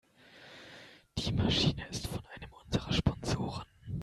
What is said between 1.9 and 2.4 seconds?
ist von